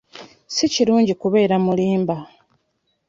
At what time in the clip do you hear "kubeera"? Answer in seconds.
1.21-1.55